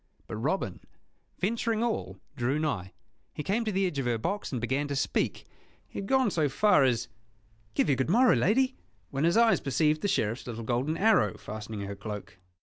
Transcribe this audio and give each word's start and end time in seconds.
But 0.25 0.37
Robin, 0.37 0.79
venturing 1.37 1.83
all, 1.83 2.17
drew 2.35 2.57
nigh. 2.57 2.91
He 3.35 3.43
came 3.43 3.63
to 3.65 3.71
the 3.71 3.85
edge 3.85 3.99
of 3.99 4.07
her 4.07 4.17
box, 4.17 4.51
and 4.51 4.59
began 4.59 4.87
to 4.87 4.95
speak. 4.95 5.45
He 5.87 5.99
had 5.99 6.07
gone 6.07 6.31
so 6.31 6.49
far 6.49 6.83
as 6.83 7.07
"Give 7.75 7.87
you 7.87 7.95
good 7.95 8.09
morrow, 8.09 8.33
lady," 8.35 8.75
when 9.11 9.25
his 9.25 9.37
eyes 9.37 9.61
perceived 9.61 10.01
the 10.01 10.07
Sheriff's 10.07 10.47
little 10.47 10.63
golden 10.63 10.97
arrow 10.97 11.37
fastening 11.37 11.81
her 11.81 11.95
cloak. 11.95 12.39